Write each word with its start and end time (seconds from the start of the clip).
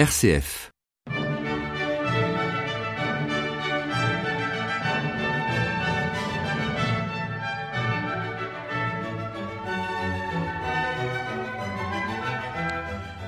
RCF. 0.00 0.72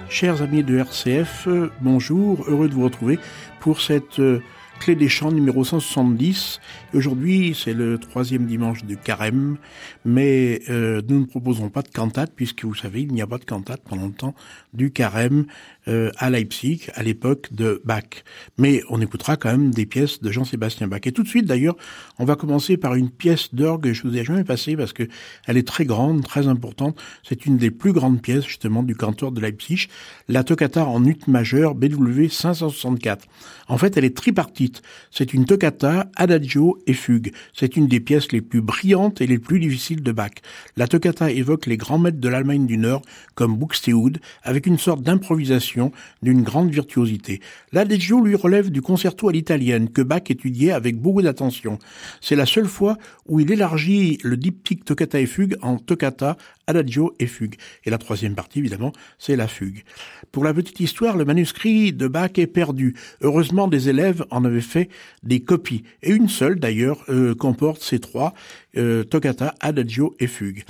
Chers 0.08 0.40
amis 0.40 0.62
de 0.62 0.78
RCF, 0.78 1.46
bonjour, 1.82 2.42
heureux 2.48 2.70
de 2.70 2.72
vous 2.72 2.84
retrouver 2.84 3.18
pour 3.60 3.82
cette 3.82 4.18
euh, 4.20 4.42
Clé 4.80 4.96
des 4.96 5.08
Chants 5.08 5.30
numéro 5.30 5.62
170. 5.64 6.60
Aujourd'hui, 6.92 7.56
c'est 7.56 7.72
le 7.72 7.98
troisième 7.98 8.46
dimanche 8.46 8.84
du 8.84 8.96
carême, 8.96 9.56
mais 10.04 10.60
euh, 10.70 11.00
nous 11.08 11.20
ne 11.20 11.24
proposons 11.24 11.68
pas 11.68 11.82
de 11.82 11.88
cantate, 11.88 12.32
puisque 12.34 12.64
vous 12.64 12.74
savez, 12.74 13.02
il 13.02 13.12
n'y 13.12 13.22
a 13.22 13.26
pas 13.26 13.38
de 13.38 13.44
cantate 13.44 13.80
pendant 13.88 14.06
le 14.06 14.12
temps 14.12 14.34
du 14.74 14.90
carême 14.90 15.46
euh, 15.86 16.10
à 16.18 16.30
Leipzig, 16.30 16.88
à 16.94 17.02
l'époque 17.02 17.52
de 17.52 17.80
Bach. 17.84 18.24
Mais 18.58 18.82
on 18.90 19.00
écoutera 19.00 19.36
quand 19.36 19.50
même 19.50 19.70
des 19.70 19.86
pièces 19.86 20.20
de 20.20 20.30
Jean-Sébastien 20.32 20.88
Bach. 20.88 21.00
Et 21.04 21.12
tout 21.12 21.22
de 21.22 21.28
suite, 21.28 21.46
d'ailleurs, 21.46 21.76
on 22.18 22.24
va 22.24 22.34
commencer 22.34 22.76
par 22.76 22.94
une 22.94 23.10
pièce 23.10 23.54
d'orgue 23.54 23.92
je 23.92 24.02
vous 24.02 24.16
ai 24.16 24.24
jamais 24.24 24.44
passée, 24.44 24.76
parce 24.76 24.92
que 24.92 25.04
elle 25.46 25.56
est 25.56 25.66
très 25.66 25.84
grande, 25.84 26.24
très 26.24 26.48
importante. 26.48 27.00
C'est 27.22 27.46
une 27.46 27.56
des 27.56 27.70
plus 27.70 27.92
grandes 27.92 28.20
pièces, 28.20 28.46
justement, 28.46 28.82
du 28.82 28.96
cantor 28.96 29.32
de 29.32 29.40
Leipzig, 29.40 29.88
la 30.28 30.42
toccata 30.44 30.84
en 30.84 31.04
ut 31.04 31.18
majeur 31.28 31.74
BW 31.74 32.28
564. 32.28 33.26
En 33.68 33.78
fait, 33.78 33.96
elle 33.96 34.04
est 34.04 34.16
tripartite 34.16 34.71
c'est 35.10 35.34
une 35.34 35.44
toccata, 35.44 36.10
adagio 36.16 36.78
et 36.86 36.94
fugue. 36.94 37.32
C'est 37.52 37.76
une 37.76 37.86
des 37.86 38.00
pièces 38.00 38.32
les 38.32 38.40
plus 38.40 38.60
brillantes 38.62 39.20
et 39.20 39.26
les 39.26 39.38
plus 39.38 39.60
difficiles 39.60 40.02
de 40.02 40.12
Bach. 40.12 40.32
La 40.76 40.86
toccata 40.86 41.30
évoque 41.30 41.66
les 41.66 41.76
grands 41.76 41.98
maîtres 41.98 42.20
de 42.20 42.28
l'Allemagne 42.28 42.66
du 42.66 42.78
Nord, 42.78 43.02
comme 43.34 43.56
Buxtehude, 43.56 44.20
avec 44.42 44.66
une 44.66 44.78
sorte 44.78 45.02
d'improvisation 45.02 45.92
d'une 46.22 46.42
grande 46.42 46.70
virtuosité. 46.70 47.40
L'adagio 47.72 48.20
lui 48.20 48.34
relève 48.34 48.70
du 48.70 48.82
concerto 48.82 49.28
à 49.28 49.32
l'italienne, 49.32 49.90
que 49.90 50.02
Bach 50.02 50.22
étudiait 50.28 50.72
avec 50.72 51.00
beaucoup 51.00 51.22
d'attention. 51.22 51.78
C'est 52.20 52.36
la 52.36 52.46
seule 52.46 52.68
fois 52.68 52.96
où 53.26 53.40
il 53.40 53.50
élargit 53.50 54.18
le 54.22 54.36
diptyque 54.36 54.84
toccata 54.84 55.20
et 55.20 55.26
fugue 55.26 55.56
en 55.62 55.76
toccata, 55.76 56.36
adagio 56.76 57.14
et 57.18 57.26
fugue. 57.26 57.54
Et 57.84 57.90
la 57.90 57.98
troisième 57.98 58.34
partie, 58.34 58.58
évidemment, 58.58 58.92
c'est 59.18 59.36
la 59.36 59.48
fugue. 59.48 59.84
Pour 60.30 60.44
la 60.44 60.54
petite 60.54 60.80
histoire, 60.80 61.16
le 61.16 61.24
manuscrit 61.24 61.92
de 61.92 62.08
Bach 62.08 62.32
est 62.36 62.46
perdu. 62.46 62.94
Heureusement, 63.20 63.68
des 63.68 63.88
élèves 63.88 64.24
en 64.30 64.44
avaient 64.44 64.60
fait 64.60 64.88
des 65.22 65.40
copies. 65.40 65.84
Et 66.02 66.10
une 66.10 66.28
seule, 66.28 66.58
d'ailleurs, 66.58 67.04
euh, 67.08 67.34
comporte 67.34 67.82
ces 67.82 67.98
trois, 67.98 68.34
euh, 68.76 69.04
toccata, 69.04 69.54
adagio 69.60 70.14
et 70.18 70.26
fugue. 70.26 70.64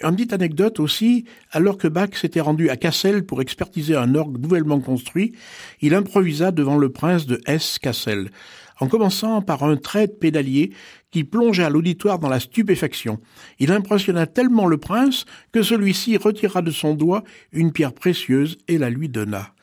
Une 0.00 0.14
petite 0.14 0.32
anecdote 0.32 0.78
aussi, 0.78 1.24
alors 1.50 1.76
que 1.76 1.88
Bach 1.88 2.10
s'était 2.14 2.40
rendu 2.40 2.70
à 2.70 2.76
Cassel 2.76 3.24
pour 3.24 3.42
expertiser 3.42 3.96
un 3.96 4.14
orgue 4.14 4.40
nouvellement 4.40 4.78
construit, 4.78 5.32
il 5.80 5.92
improvisa 5.92 6.52
devant 6.52 6.76
le 6.76 6.90
prince 6.90 7.26
de 7.26 7.40
Hesse-Cassel, 7.46 8.30
en 8.80 8.88
commençant 8.88 9.42
par 9.42 9.62
un 9.62 9.76
trait 9.76 10.06
de 10.06 10.12
pédalier 10.12 10.72
qui 11.10 11.24
plongea 11.24 11.70
l'auditoire 11.70 12.18
dans 12.18 12.28
la 12.28 12.40
stupéfaction. 12.40 13.20
Il 13.58 13.72
impressionna 13.72 14.26
tellement 14.26 14.66
le 14.66 14.78
prince 14.78 15.24
que 15.52 15.62
celui-ci 15.62 16.16
retira 16.16 16.62
de 16.62 16.70
son 16.70 16.94
doigt 16.94 17.24
une 17.52 17.72
pierre 17.72 17.94
précieuse 17.94 18.58
et 18.68 18.78
la 18.78 18.90
lui 18.90 19.08
donna. 19.08 19.54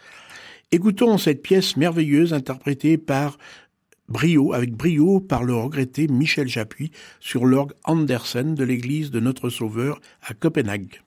Écoutons 0.72 1.18
cette 1.18 1.42
pièce 1.42 1.78
merveilleuse 1.78 2.34
interprétée 2.34 2.98
par 2.98 3.38
brio, 4.10 4.54
avec 4.54 4.74
brio 4.74 5.20
par 5.20 5.44
le 5.44 5.56
regretté 5.56 6.08
Michel 6.08 6.48
Chapuis 6.48 6.92
sur 7.20 7.46
l'orgue 7.46 7.74
Andersen 7.84 8.56
de 8.56 8.64
l'église 8.64 9.12
de 9.12 9.20
Notre 9.20 9.50
Sauveur 9.50 10.00
à 10.22 10.34
Copenhague. 10.34 11.05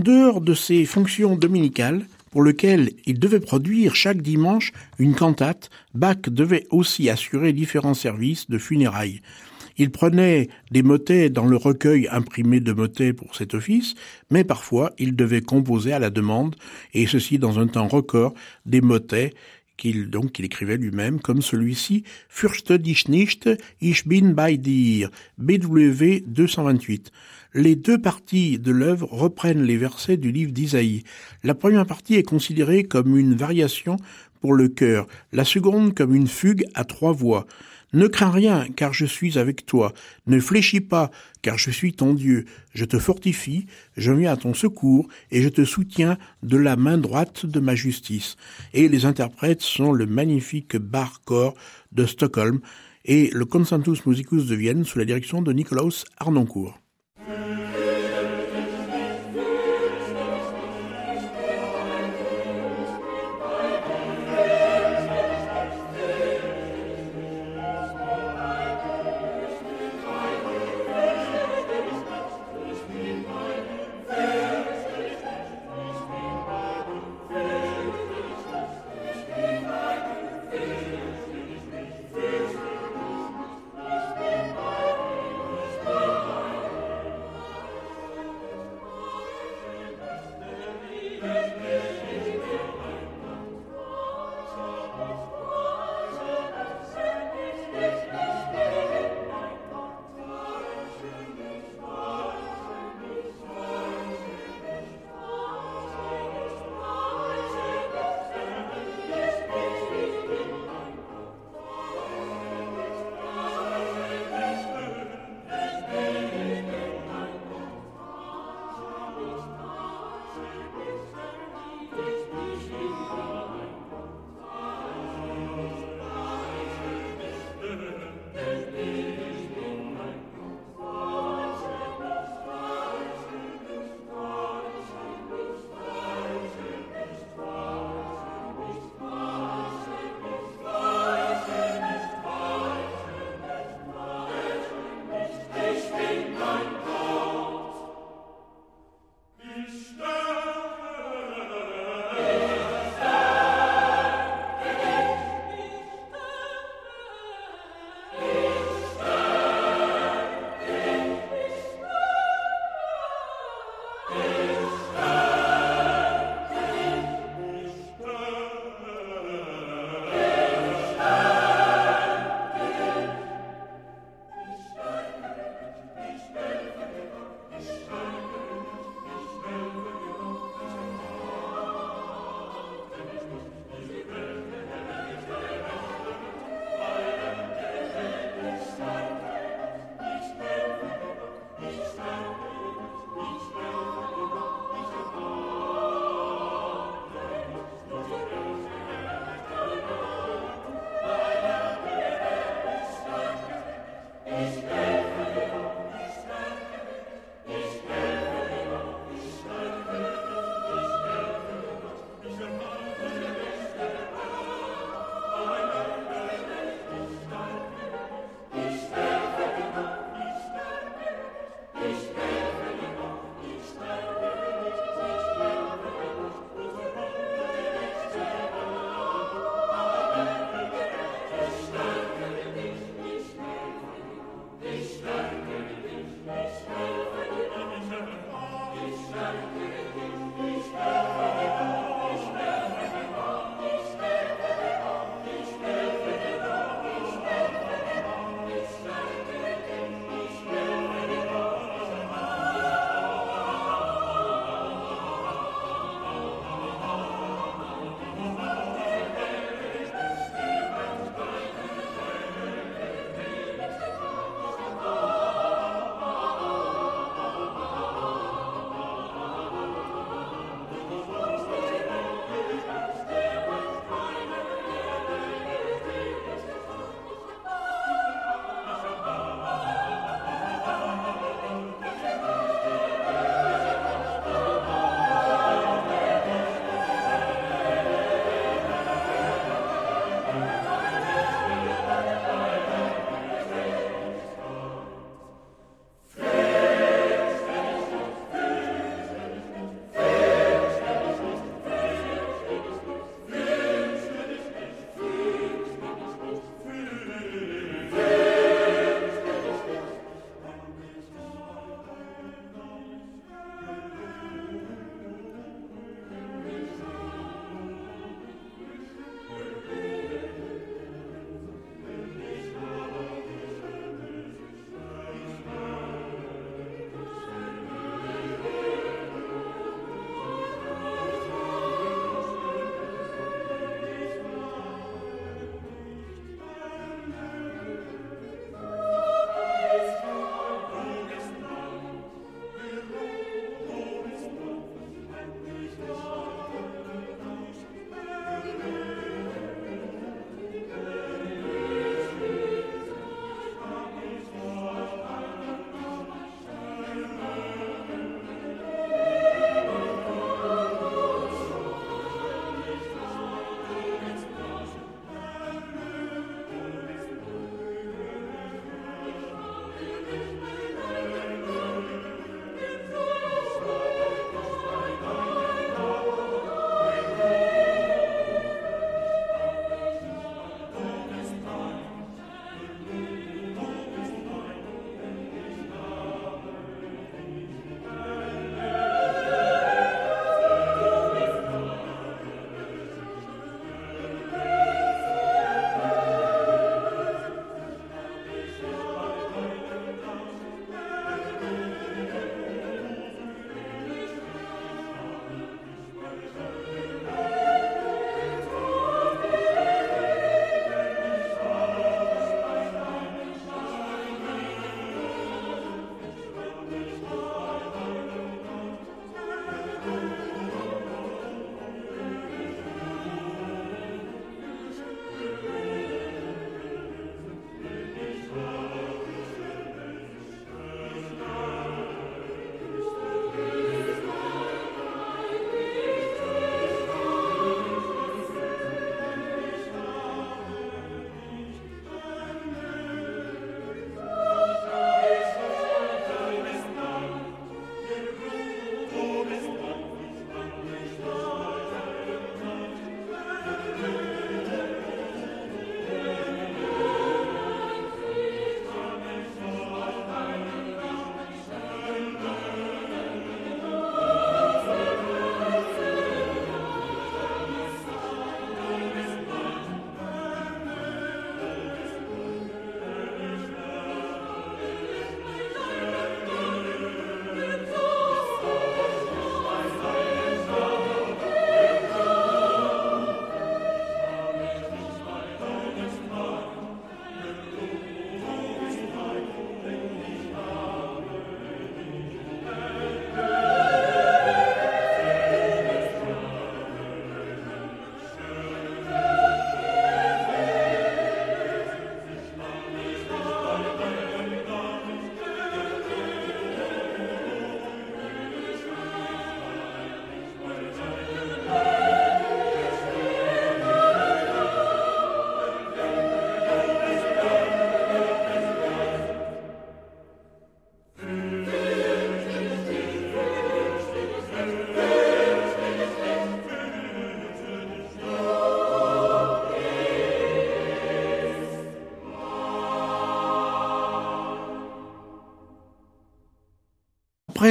En 0.00 0.02
dehors 0.02 0.40
de 0.40 0.54
ses 0.54 0.86
fonctions 0.86 1.36
dominicales, 1.36 2.06
pour 2.30 2.42
lesquelles 2.42 2.92
il 3.04 3.18
devait 3.18 3.38
produire 3.38 3.94
chaque 3.94 4.22
dimanche 4.22 4.72
une 4.98 5.14
cantate, 5.14 5.68
Bach 5.92 6.22
devait 6.22 6.66
aussi 6.70 7.10
assurer 7.10 7.52
différents 7.52 7.92
services 7.92 8.48
de 8.48 8.56
funérailles. 8.56 9.20
Il 9.76 9.90
prenait 9.90 10.48
des 10.70 10.82
motets 10.82 11.28
dans 11.28 11.44
le 11.44 11.58
recueil 11.58 12.08
imprimé 12.10 12.60
de 12.60 12.72
motets 12.72 13.12
pour 13.12 13.36
cet 13.36 13.52
office, 13.52 13.94
mais 14.30 14.42
parfois 14.42 14.94
il 14.98 15.16
devait 15.16 15.42
composer 15.42 15.92
à 15.92 15.98
la 15.98 16.08
demande, 16.08 16.56
et 16.94 17.06
ceci 17.06 17.38
dans 17.38 17.58
un 17.58 17.66
temps 17.66 17.86
record, 17.88 18.32
des 18.64 18.80
motets 18.80 19.34
qu'il 19.76 20.08
donc 20.08 20.32
qu'il 20.32 20.46
écrivait 20.46 20.78
lui-même, 20.78 21.20
comme 21.20 21.42
celui-ci, 21.42 22.04
Fürchte 22.30 22.72
dich 22.78 23.06
nicht, 23.08 23.50
ich 23.82 24.06
bin 24.06 24.32
bei 24.32 24.56
dir, 24.56 25.10
BW 25.36 26.22
228. 26.26 27.12
Les 27.52 27.74
deux 27.74 28.00
parties 28.00 28.60
de 28.60 28.70
l'œuvre 28.70 29.08
reprennent 29.10 29.64
les 29.64 29.76
versets 29.76 30.16
du 30.16 30.30
livre 30.30 30.52
d'Isaïe. 30.52 31.02
La 31.42 31.56
première 31.56 31.84
partie 31.84 32.14
est 32.14 32.22
considérée 32.22 32.84
comme 32.84 33.16
une 33.16 33.34
variation 33.34 33.96
pour 34.40 34.54
le 34.54 34.68
chœur, 34.68 35.08
la 35.32 35.44
seconde 35.44 35.92
comme 35.94 36.14
une 36.14 36.28
fugue 36.28 36.64
à 36.74 36.84
trois 36.84 37.12
voix. 37.12 37.46
Ne 37.92 38.06
crains 38.06 38.30
rien, 38.30 38.68
car 38.76 38.92
je 38.92 39.04
suis 39.04 39.36
avec 39.36 39.66
toi. 39.66 39.92
Ne 40.28 40.38
fléchis 40.38 40.80
pas, 40.80 41.10
car 41.42 41.58
je 41.58 41.72
suis 41.72 41.92
ton 41.92 42.14
Dieu. 42.14 42.44
Je 42.72 42.84
te 42.84 43.00
fortifie, 43.00 43.66
je 43.96 44.12
viens 44.12 44.32
à 44.32 44.36
ton 44.36 44.54
secours, 44.54 45.08
et 45.32 45.42
je 45.42 45.48
te 45.48 45.64
soutiens 45.64 46.18
de 46.44 46.56
la 46.56 46.76
main 46.76 46.98
droite 46.98 47.46
de 47.46 47.58
ma 47.58 47.74
justice. 47.74 48.36
Et 48.74 48.86
les 48.88 49.06
interprètes 49.06 49.62
sont 49.62 49.92
le 49.92 50.06
magnifique 50.06 50.76
bar 50.76 51.22
corps 51.24 51.54
de 51.90 52.06
Stockholm 52.06 52.60
et 53.04 53.28
le 53.32 53.44
Consentus 53.44 54.06
Musicus 54.06 54.46
de 54.46 54.54
Vienne 54.54 54.84
sous 54.84 55.00
la 55.00 55.04
direction 55.04 55.42
de 55.42 55.52
Nikolaus 55.52 56.04
Arnoncourt. 56.18 56.78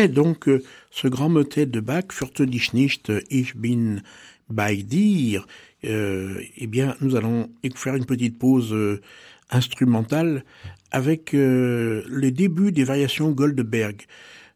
Donc 0.07 0.47
euh, 0.47 0.63
ce 0.91 1.07
grand 1.07 1.29
motet 1.29 1.65
de 1.65 1.79
Bach, 1.79 2.12
Fürte 2.12 2.43
dich 2.43 2.73
nicht, 2.73 3.12
ich 3.29 3.55
bin 3.55 4.01
bei 4.49 4.75
dir, 4.77 5.45
euh, 5.85 6.41
eh 6.57 6.67
bien, 6.67 6.95
nous 7.01 7.15
allons 7.15 7.49
faire 7.75 7.95
une 7.95 8.05
petite 8.05 8.38
pause 8.38 8.73
euh, 8.73 9.01
instrumentale 9.49 10.43
avec 10.91 11.33
euh, 11.33 12.03
le 12.07 12.31
début 12.31 12.71
des 12.71 12.83
variations 12.83 13.31
Goldberg. 13.31 14.05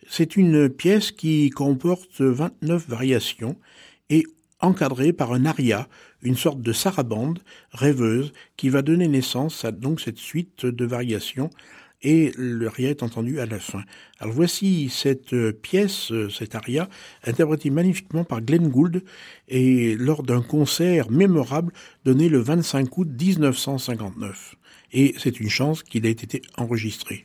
C'est 0.10 0.36
une 0.36 0.70
pièce 0.70 1.12
qui 1.12 1.50
comporte 1.50 2.22
29 2.22 2.88
variations 2.90 3.56
et 4.10 4.26
encadrée 4.60 5.14
par 5.14 5.34
un 5.34 5.46
aria, 5.46 5.88
une 6.22 6.36
sorte 6.36 6.62
de 6.62 6.74
sarabande 6.74 7.40
rêveuse 7.72 8.34
qui 8.58 8.70
va 8.70 8.82
donner 8.82 9.08
naissance 9.08 9.64
à 9.66 9.72
donc 9.72 10.02
cette 10.02 10.18
suite 10.18 10.66
de 10.66 10.86
variations 10.86 11.50
et 12.04 12.32
le 12.38 12.68
aria 12.68 12.90
est 12.90 13.02
entendu 13.04 13.40
à 13.40 13.46
la 13.46 13.60
fin. 13.60 13.84
Alors 14.20 14.34
voici 14.34 14.90
cette 14.90 15.36
pièce, 15.62 16.12
cet 16.30 16.56
aria, 16.56 16.90
interprété 17.24 17.70
magnifiquement 17.70 18.24
par 18.24 18.42
Glenn 18.42 18.70
Gould 18.70 19.04
et 19.48 19.96
lors 19.96 20.24
d'un 20.24 20.42
concert 20.42 21.10
mémorable 21.10 21.74
donné 22.06 22.30
le 22.30 22.40
25 22.40 22.98
août 22.98 23.08
1959. 23.08 24.56
Et 24.94 25.16
c'est 25.18 25.40
une 25.40 25.50
chance 25.50 25.82
qu'il 25.82 26.06
ait 26.06 26.12
été 26.12 26.42
enregistré. 26.58 27.24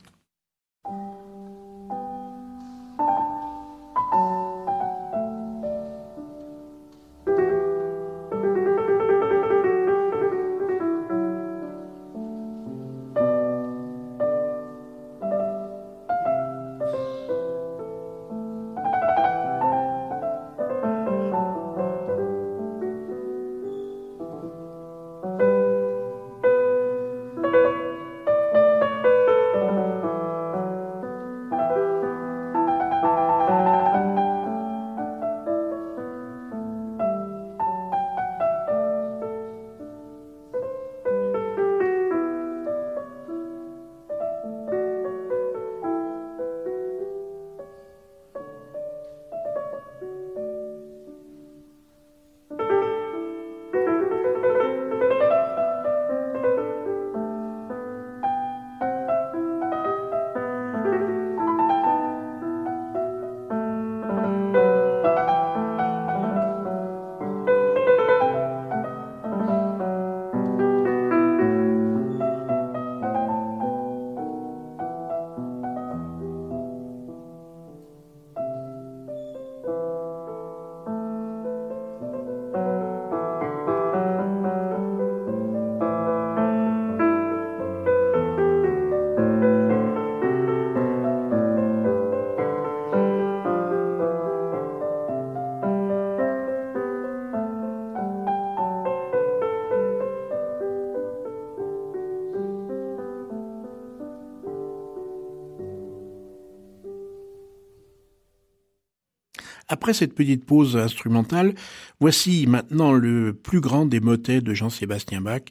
Après 109.78 109.94
cette 109.94 110.16
petite 110.16 110.44
pause 110.44 110.76
instrumentale, 110.76 111.54
voici 112.00 112.48
maintenant 112.48 112.90
le 112.90 113.32
plus 113.32 113.60
grand 113.60 113.86
des 113.86 114.00
motets 114.00 114.40
de 114.40 114.52
Jean-Sébastien 114.52 115.20
Bach, 115.20 115.42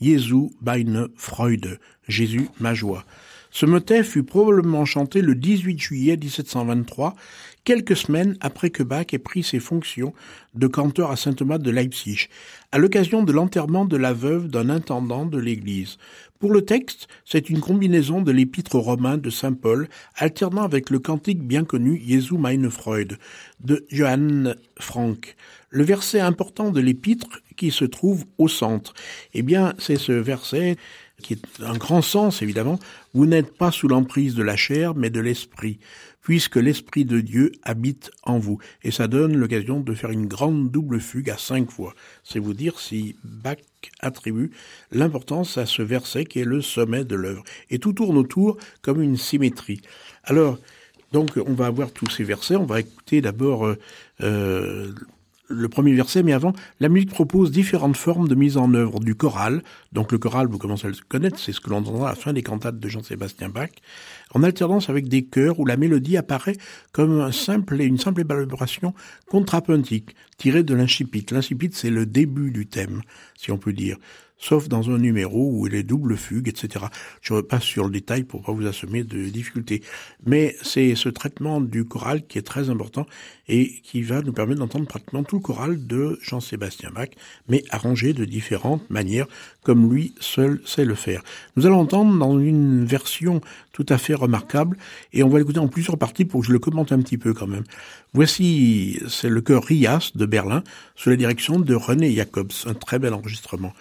Jesu 0.00 0.50
meine 0.60 1.06
Freude, 1.14 1.78
Jésus 2.08 2.48
ma 2.58 2.74
joie. 2.74 3.04
Ce 3.52 3.64
motet 3.64 4.02
fut 4.02 4.24
probablement 4.24 4.84
chanté 4.84 5.22
le 5.22 5.36
18 5.36 5.78
juillet 5.78 6.16
1723, 6.16 7.14
quelques 7.62 7.96
semaines 7.96 8.36
après 8.40 8.70
que 8.70 8.82
Bach 8.82 9.06
ait 9.12 9.18
pris 9.18 9.44
ses 9.44 9.60
fonctions 9.60 10.12
de 10.54 10.66
canteur 10.66 11.12
à 11.12 11.16
Saint-Thomas 11.16 11.58
de 11.58 11.70
Leipzig, 11.70 12.26
à 12.72 12.78
l'occasion 12.78 13.22
de 13.22 13.32
l'enterrement 13.32 13.84
de 13.84 13.96
la 13.96 14.12
veuve 14.12 14.48
d'un 14.48 14.68
intendant 14.68 15.26
de 15.26 15.38
l'église. 15.38 15.96
Pour 16.38 16.52
le 16.52 16.64
texte, 16.64 17.08
c'est 17.24 17.48
une 17.48 17.60
combinaison 17.60 18.20
de 18.20 18.30
l'épître 18.30 18.76
romain 18.76 19.16
de 19.16 19.30
saint 19.30 19.54
Paul, 19.54 19.88
alternant 20.16 20.62
avec 20.62 20.90
le 20.90 20.98
cantique 20.98 21.42
bien 21.42 21.64
connu 21.64 22.02
Jesu 22.06 22.34
meine 22.34 22.70
Freude 22.70 23.18
de 23.60 23.86
Johann 23.90 24.56
Frank. 24.78 25.34
Le 25.70 25.84
verset 25.84 26.20
important 26.20 26.70
de 26.70 26.80
l'épître 26.80 27.40
qui 27.56 27.70
se 27.70 27.84
trouve 27.84 28.24
au 28.36 28.48
centre, 28.48 28.92
eh 29.32 29.42
bien, 29.42 29.74
c'est 29.78 29.96
ce 29.96 30.12
verset 30.12 30.76
qui 31.22 31.32
est 31.32 31.62
un 31.62 31.76
grand 31.76 32.02
sens 32.02 32.42
évidemment. 32.42 32.78
Vous 33.14 33.26
n'êtes 33.26 33.56
pas 33.56 33.72
sous 33.72 33.88
l'emprise 33.88 34.34
de 34.34 34.42
la 34.42 34.56
chair, 34.56 34.94
mais 34.94 35.08
de 35.08 35.20
l'esprit 35.20 35.78
puisque 36.26 36.56
l'Esprit 36.56 37.04
de 37.04 37.20
Dieu 37.20 37.52
habite 37.62 38.10
en 38.24 38.40
vous. 38.40 38.58
Et 38.82 38.90
ça 38.90 39.06
donne 39.06 39.36
l'occasion 39.36 39.78
de 39.78 39.94
faire 39.94 40.10
une 40.10 40.26
grande 40.26 40.72
double 40.72 40.98
fugue 40.98 41.30
à 41.30 41.38
cinq 41.38 41.70
fois. 41.70 41.94
C'est 42.24 42.40
vous 42.40 42.52
dire 42.52 42.80
si 42.80 43.14
Bach 43.22 43.58
attribue 44.00 44.50
l'importance 44.90 45.56
à 45.56 45.66
ce 45.66 45.82
verset 45.82 46.24
qui 46.24 46.40
est 46.40 46.44
le 46.44 46.62
sommet 46.62 47.04
de 47.04 47.14
l'œuvre. 47.14 47.44
Et 47.70 47.78
tout 47.78 47.92
tourne 47.92 48.18
autour 48.18 48.56
comme 48.82 49.00
une 49.00 49.16
symétrie. 49.16 49.82
Alors, 50.24 50.58
donc, 51.12 51.30
on 51.46 51.54
va 51.54 51.66
avoir 51.66 51.92
tous 51.92 52.10
ces 52.10 52.24
versets. 52.24 52.56
On 52.56 52.66
va 52.66 52.80
écouter 52.80 53.20
d'abord 53.20 53.64
euh, 53.64 53.78
euh 54.22 54.92
le 55.48 55.68
premier 55.68 55.94
verset, 55.94 56.22
mais 56.22 56.32
avant, 56.32 56.52
la 56.80 56.88
musique 56.88 57.10
propose 57.10 57.50
différentes 57.50 57.96
formes 57.96 58.28
de 58.28 58.34
mise 58.34 58.56
en 58.56 58.72
œuvre 58.74 59.00
du 59.00 59.14
choral. 59.14 59.62
Donc 59.92 60.12
le 60.12 60.18
choral, 60.18 60.46
vous 60.48 60.58
commencez 60.58 60.86
à 60.86 60.90
le 60.90 60.96
connaître, 61.08 61.38
c'est 61.38 61.52
ce 61.52 61.60
que 61.60 61.70
l'on 61.70 61.78
entendra 61.78 62.08
à 62.08 62.12
la 62.12 62.16
fin 62.16 62.32
des 62.32 62.42
cantates 62.42 62.78
de 62.78 62.88
Jean-Sébastien 62.88 63.48
Bach, 63.48 63.70
en 64.34 64.42
alternance 64.42 64.90
avec 64.90 65.08
des 65.08 65.24
chœurs 65.24 65.60
où 65.60 65.66
la 65.66 65.76
mélodie 65.76 66.16
apparaît 66.16 66.56
comme 66.92 67.20
un 67.20 67.32
simple, 67.32 67.80
une 67.80 67.98
simple 67.98 68.22
élaboration 68.22 68.94
contrapuntique, 69.28 70.14
tirée 70.36 70.62
de 70.62 70.74
l'incipit. 70.74 71.24
L'incipit, 71.30 71.70
c'est 71.72 71.90
le 71.90 72.06
début 72.06 72.50
du 72.50 72.66
thème, 72.66 73.02
si 73.36 73.50
on 73.52 73.58
peut 73.58 73.72
dire 73.72 73.98
sauf 74.38 74.68
dans 74.68 74.90
un 74.90 74.98
numéro 74.98 75.50
où 75.52 75.66
il 75.66 75.74
est 75.74 75.82
double 75.82 76.16
fugue, 76.16 76.48
etc. 76.48 76.86
Je 77.22 77.34
repasse 77.34 77.62
sur 77.62 77.84
le 77.84 77.90
détail 77.90 78.24
pour 78.24 78.42
pas 78.42 78.52
vous 78.52 78.66
assommer 78.66 79.04
de 79.04 79.24
difficultés. 79.24 79.82
Mais 80.24 80.56
c'est 80.62 80.94
ce 80.94 81.08
traitement 81.08 81.60
du 81.60 81.84
choral 81.84 82.26
qui 82.26 82.38
est 82.38 82.42
très 82.42 82.70
important 82.70 83.06
et 83.48 83.80
qui 83.82 84.02
va 84.02 84.22
nous 84.22 84.32
permettre 84.32 84.60
d'entendre 84.60 84.86
pratiquement 84.86 85.22
tout 85.22 85.36
le 85.36 85.42
choral 85.42 85.86
de 85.86 86.18
Jean-Sébastien 86.22 86.90
Bach, 86.90 87.08
mais 87.48 87.64
arrangé 87.70 88.12
de 88.12 88.24
différentes 88.24 88.88
manières, 88.90 89.26
comme 89.62 89.92
lui 89.92 90.14
seul 90.20 90.60
sait 90.64 90.84
le 90.84 90.94
faire. 90.94 91.22
Nous 91.56 91.66
allons 91.66 91.80
entendre 91.80 92.18
dans 92.18 92.38
une 92.38 92.84
version 92.84 93.40
tout 93.72 93.86
à 93.88 93.98
fait 93.98 94.14
remarquable, 94.14 94.76
et 95.12 95.22
on 95.22 95.28
va 95.28 95.38
l'écouter 95.38 95.58
en 95.58 95.68
plusieurs 95.68 95.98
parties 95.98 96.24
pour 96.24 96.40
que 96.40 96.46
je 96.46 96.52
le 96.52 96.58
commente 96.58 96.92
un 96.92 97.00
petit 97.00 97.18
peu 97.18 97.34
quand 97.34 97.46
même. 97.46 97.64
Voici, 98.14 98.98
c'est 99.08 99.28
le 99.28 99.40
chœur 99.40 99.64
Rias 99.64 100.12
de 100.14 100.26
Berlin, 100.26 100.64
sous 100.96 101.10
la 101.10 101.16
direction 101.16 101.60
de 101.60 101.74
René 101.74 102.12
Jacobs, 102.14 102.52
un 102.66 102.74
très 102.74 102.98
bel 102.98 103.14
enregistrement. 103.14 103.72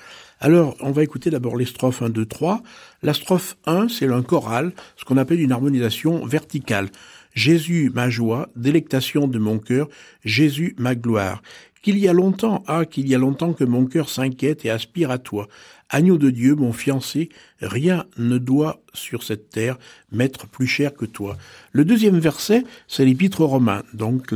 Alors, 0.41 0.75
on 0.81 0.91
va 0.91 1.03
écouter 1.03 1.29
d'abord 1.29 1.55
les 1.55 1.65
strophes 1.65 2.01
1, 2.01 2.09
2, 2.09 2.25
3. 2.25 2.61
La 3.03 3.13
strophe 3.13 3.55
1, 3.65 3.87
c'est 3.87 4.07
un 4.07 4.21
choral, 4.21 4.73
ce 4.97 5.05
qu'on 5.05 5.17
appelle 5.17 5.39
une 5.39 5.53
harmonisation 5.53 6.25
verticale. 6.25 6.89
Jésus, 7.33 7.91
ma 7.93 8.09
joie, 8.09 8.49
délectation 8.55 9.27
de 9.27 9.39
mon 9.39 9.59
cœur, 9.59 9.87
Jésus, 10.23 10.75
ma 10.77 10.95
gloire. 10.95 11.41
Qu'il 11.81 11.99
y 11.99 12.07
a 12.07 12.13
longtemps, 12.13 12.63
ah, 12.67 12.85
qu'il 12.85 13.07
y 13.07 13.15
a 13.15 13.17
longtemps 13.17 13.53
que 13.53 13.63
mon 13.63 13.85
cœur 13.85 14.09
s'inquiète 14.09 14.65
et 14.65 14.71
aspire 14.71 15.11
à 15.11 15.19
toi. 15.19 15.47
Agneau 15.89 16.17
de 16.17 16.31
Dieu, 16.31 16.55
mon 16.55 16.73
fiancé, 16.73 17.29
rien 17.61 18.05
ne 18.17 18.39
doit 18.39 18.81
sur 18.93 19.21
cette 19.21 19.51
terre 19.51 19.77
m'être 20.11 20.47
plus 20.47 20.65
cher 20.65 20.95
que 20.95 21.05
toi. 21.05 21.37
Le 21.73 21.85
deuxième 21.85 22.17
verset, 22.17 22.63
c'est 22.87 23.05
l'épître 23.05 23.43
romain, 23.43 23.83
donc 23.93 24.33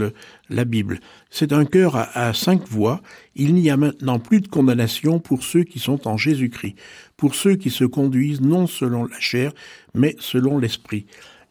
la 0.50 0.66
Bible. 0.66 1.00
C'est 1.30 1.54
un 1.54 1.66
cœur 1.66 1.96
à, 1.96 2.34
cinq 2.34 2.68
voix. 2.68 3.02
Il 3.36 3.54
n'y 3.54 3.70
a 3.70 3.78
maintenant 3.78 4.20
plus 4.20 4.42
de 4.42 4.48
condamnation 4.48 5.20
pour 5.20 5.44
ceux 5.44 5.64
qui 5.64 5.80
sont 5.80 6.08
en 6.08 6.18
Jésus-Christ, 6.18 6.76
pour 7.18 7.36
ceux 7.36 7.56
qui 7.56 7.70
se 7.70 7.86
conduisent 7.86 8.42
non 8.42 8.68
selon 8.68 9.06
la 9.06 9.20
chair, 9.20 9.52
mais 9.94 10.16
selon 10.20 10.58
l'esprit. 10.58 11.06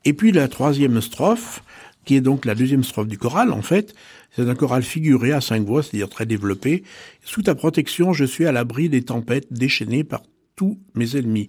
Et 0.04 0.12
puis 0.12 0.32
la 0.32 0.48
troisième 0.48 1.00
strophe, 1.00 1.62
qui 2.04 2.16
est 2.16 2.20
donc 2.20 2.44
la 2.44 2.54
deuxième 2.54 2.84
strophe 2.84 3.08
du 3.08 3.18
choral, 3.18 3.52
en 3.52 3.62
fait. 3.62 3.94
C'est 4.30 4.48
un 4.48 4.54
choral 4.54 4.82
figuré 4.82 5.32
à 5.32 5.40
cinq 5.40 5.64
voix, 5.66 5.82
c'est-à-dire 5.82 6.08
très 6.08 6.26
développé. 6.26 6.84
Sous 7.22 7.42
ta 7.42 7.54
protection, 7.54 8.12
je 8.12 8.24
suis 8.24 8.46
à 8.46 8.52
l'abri 8.52 8.88
des 8.88 9.02
tempêtes 9.02 9.52
déchaînées 9.52 10.04
par 10.04 10.22
tous 10.56 10.78
mes 10.94 11.16
ennemis. 11.16 11.48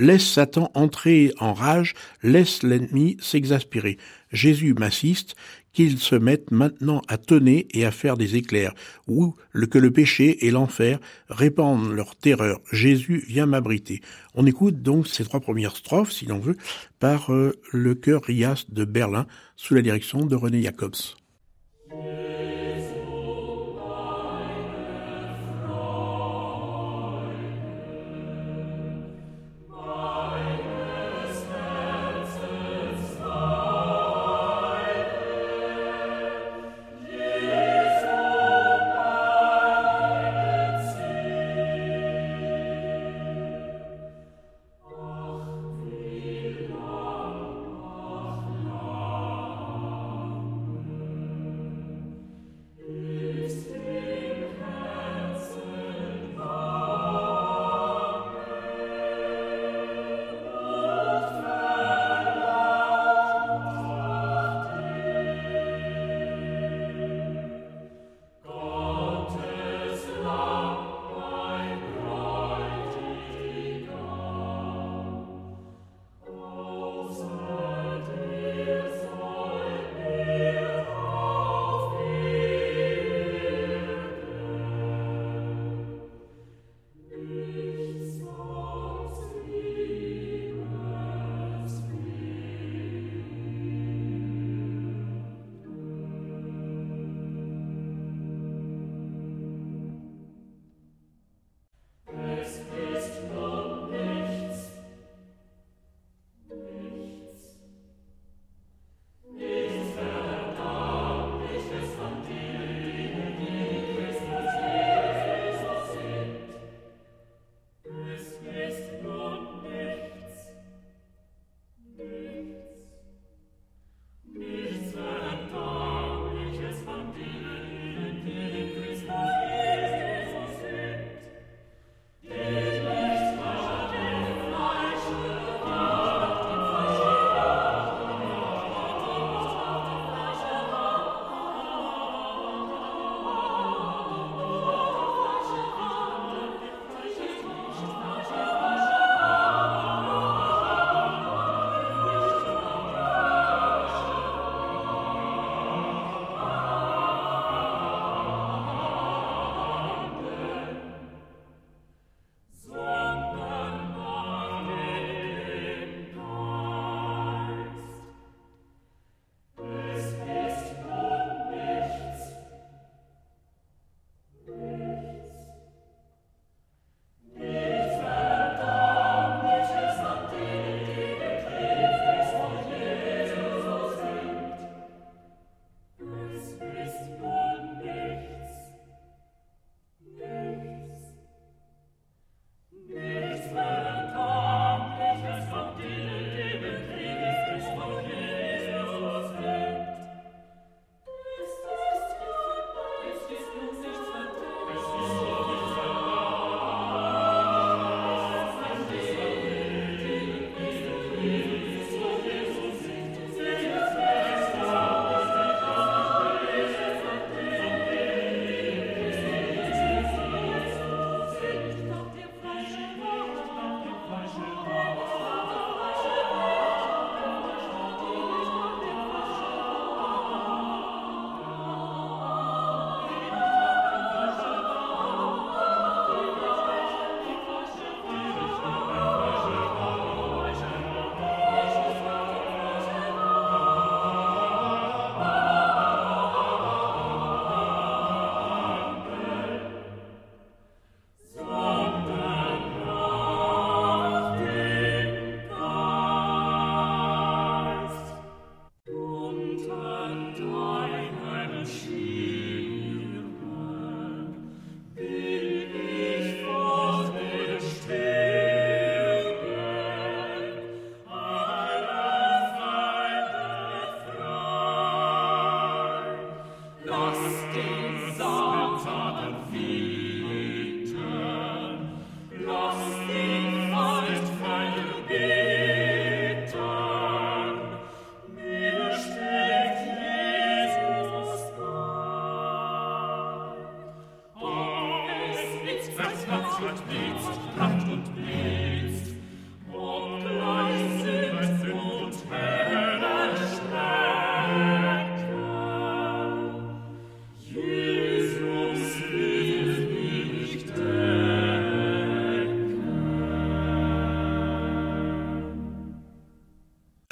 Laisse 0.00 0.26
Satan 0.26 0.70
entrer 0.74 1.32
en 1.38 1.52
rage, 1.52 1.94
laisse 2.22 2.62
l'ennemi 2.62 3.18
s'exaspérer. 3.20 3.98
Jésus 4.32 4.74
m'assiste, 4.74 5.36
qu'il 5.72 5.98
se 5.98 6.14
mette 6.14 6.50
maintenant 6.50 7.02
à 7.08 7.18
tonner 7.18 7.68
et 7.72 7.84
à 7.84 7.90
faire 7.90 8.16
des 8.16 8.36
éclairs, 8.36 8.74
ou 9.06 9.34
que 9.70 9.78
le 9.78 9.90
péché 9.90 10.46
et 10.46 10.50
l'enfer 10.50 10.98
répandent 11.28 11.92
leur 11.92 12.16
terreur. 12.16 12.60
Jésus 12.72 13.24
vient 13.26 13.46
m'abriter. 13.46 14.00
On 14.34 14.46
écoute 14.46 14.82
donc 14.82 15.06
ces 15.06 15.24
trois 15.24 15.40
premières 15.40 15.76
strophes, 15.76 16.12
si 16.12 16.26
l'on 16.26 16.38
veut, 16.38 16.56
par 16.98 17.32
euh, 17.32 17.54
le 17.72 17.94
chœur 17.94 18.22
Rias 18.24 18.64
de 18.68 18.84
Berlin, 18.84 19.26
sous 19.56 19.74
la 19.74 19.82
direction 19.82 20.26
de 20.26 20.36
René 20.36 20.62
Jacobs. 20.62 20.96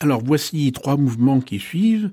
Alors 0.08 0.24
voici 0.24 0.72
trois 0.72 0.96
mouvements 0.96 1.42
qui 1.42 1.58
suivent. 1.58 2.10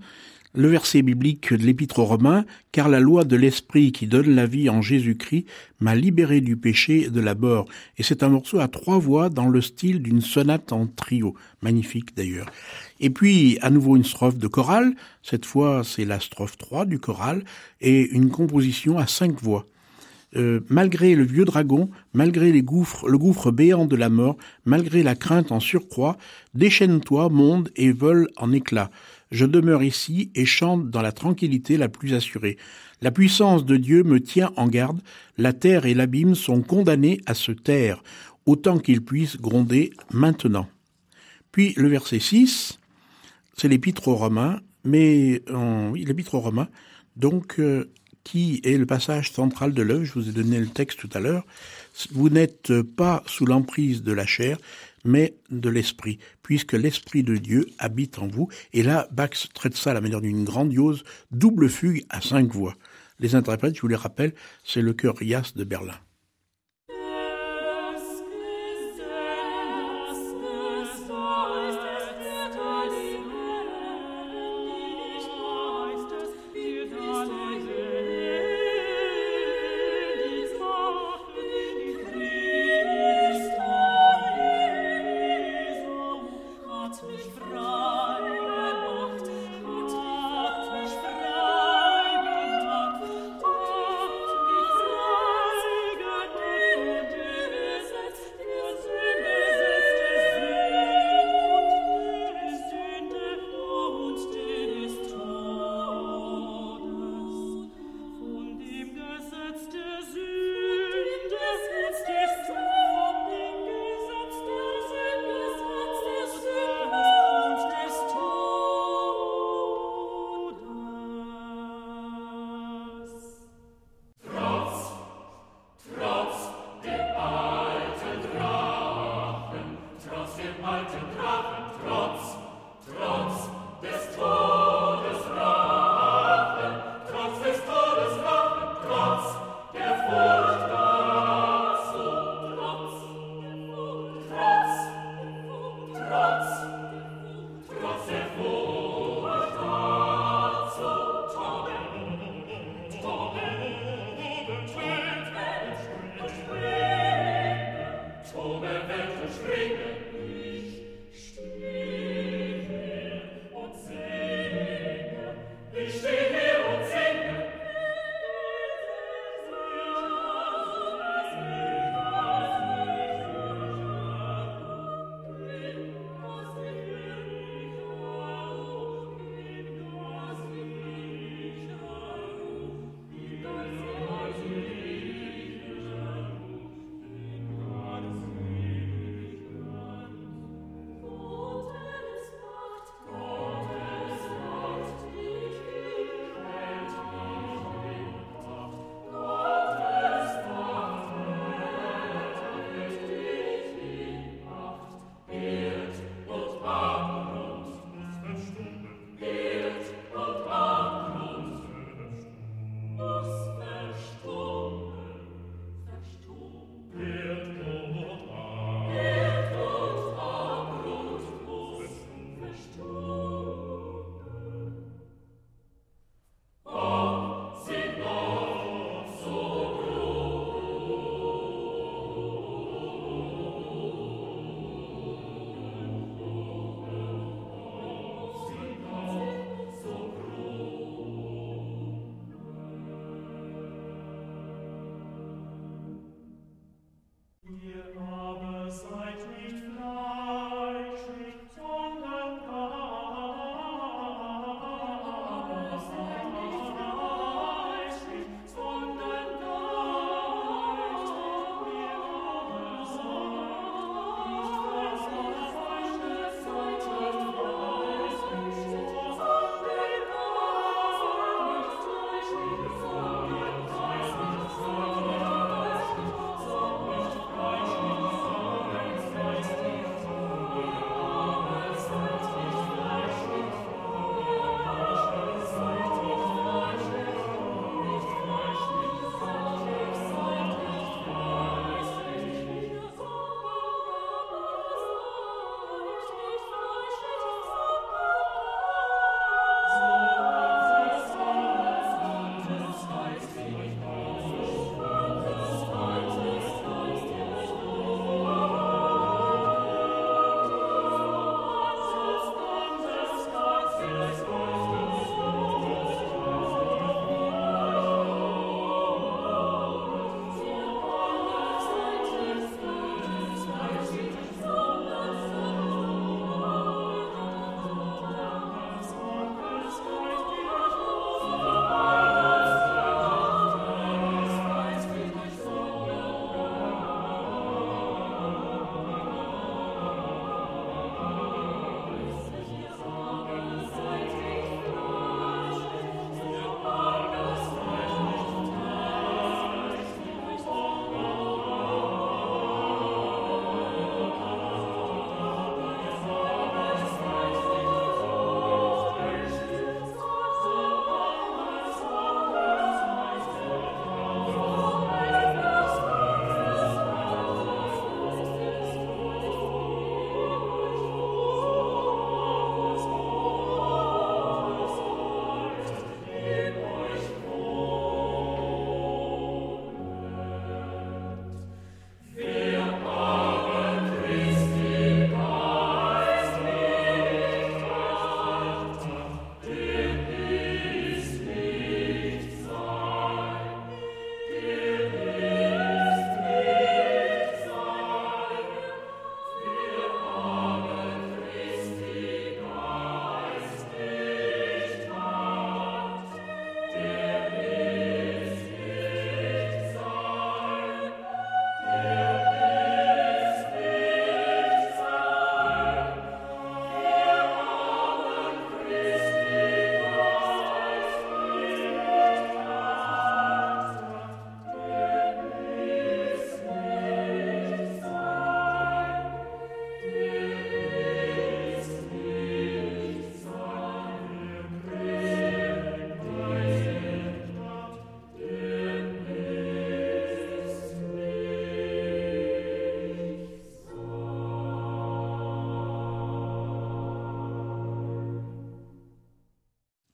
Le 0.54 0.68
verset 0.68 1.02
biblique 1.02 1.54
de 1.54 1.66
l'Épître 1.66 2.00
aux 2.00 2.04
Romains, 2.04 2.44
car 2.74 2.90
la 2.90 3.00
loi 3.00 3.24
de 3.24 3.38
l'Esprit 3.38 3.94
qui 3.94 4.06
donne 4.06 4.36
la 4.36 4.46
vie 4.46 4.70
en 4.70 4.82
Jésus-Christ 4.82 5.46
m'a 5.80 5.96
libéré 5.96 6.42
du 6.42 6.58
péché 6.58 7.04
et 7.04 7.10
de 7.10 7.22
la 7.22 7.36
mort. 7.36 7.70
Et 7.98 8.04
c'est 8.04 8.22
un 8.22 8.28
morceau 8.28 8.60
à 8.60 8.68
trois 8.68 8.98
voix 8.98 9.30
dans 9.30 9.48
le 9.48 9.62
style 9.62 10.02
d'une 10.02 10.20
sonate 10.20 10.74
en 10.74 10.88
trio. 10.88 11.36
Magnifique 11.62 12.14
d'ailleurs. 12.18 12.52
Et 13.00 13.10
puis, 13.10 13.60
à 13.62 13.70
nouveau 13.70 13.96
une 13.96 14.04
strophe 14.04 14.38
de 14.38 14.48
chorale. 14.48 14.94
Cette 15.24 15.46
fois, 15.46 15.84
c'est 15.86 16.04
la 16.04 16.20
strophe 16.20 16.58
3 16.58 16.86
du 16.86 17.00
choral 17.00 17.46
et 17.80 18.10
une 18.10 18.30
composition 18.30 18.98
à 18.98 19.08
cinq 19.08 19.42
voix. 19.42 19.66
Euh, 20.36 20.60
malgré 20.70 21.16
le 21.16 21.24
vieux 21.24 21.46
dragon, 21.46 21.90
malgré 22.14 22.52
les 22.52 22.62
gouffres, 22.62 23.08
le 23.08 23.18
gouffre 23.18 23.52
béant 23.52 23.86
de 23.86 23.96
la 23.96 24.10
mort, 24.10 24.36
malgré 24.66 25.02
la 25.02 25.16
crainte 25.16 25.52
en 25.52 25.62
surcroît, 25.62 26.18
déchaîne-toi, 26.54 27.30
monde, 27.30 27.70
et 27.78 27.94
vole 27.94 28.28
en 28.36 28.52
éclats. 28.52 28.92
Je 29.32 29.46
demeure 29.46 29.82
ici 29.82 30.32
et 30.36 30.46
chante 30.46 30.90
dans 30.90 31.02
la 31.02 31.14
tranquillité 31.14 31.78
la 31.78 31.88
plus 31.88 32.14
assurée. 32.14 32.58
La 33.02 33.12
puissance 33.12 33.66
de 33.66 33.78
Dieu 33.78 34.04
me 34.04 34.20
tient 34.20 34.52
en 34.58 34.68
garde, 34.68 35.02
la 35.38 35.54
terre 35.54 35.86
et 35.86 35.94
l'abîme 35.94 36.36
sont 36.36 36.62
condamnés 36.62 37.22
à 37.26 37.34
se 37.34 37.52
taire, 37.54 38.04
autant 38.46 38.78
qu'ils 38.78 39.04
puissent 39.04 39.38
gronder 39.38 39.92
maintenant. 40.12 40.68
Puis 41.52 41.74
le 41.78 41.88
verset 41.88 42.20
6, 42.20 42.80
c'est 43.56 43.70
l'épître 43.70 44.10
aux 44.10 44.16
Romains, 44.16 44.60
mais 44.84 45.42
oui, 45.92 46.04
l'épître 46.04 46.36
aux 46.36 46.42
Romains, 46.42 46.68
donc 47.16 47.60
euh, 47.60 47.90
qui 48.26 48.60
est 48.66 48.78
le 48.78 48.86
passage 48.86 49.32
central 49.32 49.74
de 49.74 49.82
l'œuvre. 49.82 50.04
Je 50.04 50.14
vous 50.14 50.28
ai 50.28 50.34
donné 50.34 50.60
le 50.60 50.68
texte 50.68 51.00
tout 51.00 51.10
à 51.14 51.22
l'heure. 51.22 51.46
Vous 52.12 52.30
n'êtes 52.30 52.82
pas 52.82 53.24
sous 53.28 53.46
l'emprise 53.46 54.04
de 54.04 54.12
la 54.12 54.26
chair, 54.26 54.58
mais 55.06 55.36
de 55.50 55.70
l'esprit, 55.70 56.20
puisque 56.42 56.74
l'esprit 56.74 57.24
de 57.24 57.38
Dieu 57.38 57.68
habite 57.80 58.20
en 58.20 58.28
vous. 58.28 58.50
Et 58.74 58.84
là, 58.84 59.08
Bach 59.12 59.48
traite 59.54 59.78
ça 59.78 59.92
à 59.92 59.94
la 59.94 60.02
manière 60.02 60.20
d'une 60.20 60.44
grandiose 60.44 61.06
double 61.32 61.70
fugue 61.70 62.04
à 62.10 62.20
cinq 62.20 62.52
voix. 62.52 62.76
Les 63.20 63.36
interprètes, 63.36 63.76
je 63.76 63.82
vous 63.82 63.88
les 63.88 63.96
rappelle, 63.96 64.34
c'est 64.66 64.82
le 64.82 64.92
chœur 64.94 65.16
Rias 65.16 65.54
de 65.56 65.64
Berlin. 65.64 65.96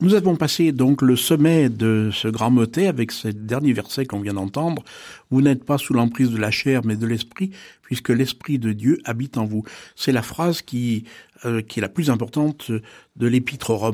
Nous 0.01 0.15
avons 0.15 0.35
passé 0.35 0.71
donc 0.71 1.03
le 1.03 1.15
sommet 1.15 1.69
de 1.69 2.09
ce 2.11 2.27
grand 2.27 2.49
motet 2.49 2.87
avec 2.87 3.11
ce 3.11 3.27
dernier 3.27 3.71
verset 3.71 4.07
qu'on 4.07 4.19
vient 4.19 4.33
d'entendre. 4.33 4.83
Vous 5.29 5.43
n'êtes 5.43 5.63
pas 5.63 5.77
sous 5.77 5.93
l'emprise 5.93 6.31
de 6.31 6.37
la 6.37 6.49
chair 6.49 6.81
mais 6.83 6.95
de 6.95 7.05
l'esprit 7.05 7.51
puisque 7.83 8.09
l'esprit 8.09 8.57
de 8.57 8.73
Dieu 8.73 8.97
habite 9.05 9.37
en 9.37 9.45
vous. 9.45 9.63
C'est 9.95 10.11
la 10.11 10.23
phrase 10.23 10.63
qui, 10.63 11.03
euh, 11.45 11.61
est 11.61 11.81
la 11.81 11.87
plus 11.87 12.09
importante 12.09 12.71
de 12.71 13.27
l'épître 13.27 13.69
aux 13.69 13.93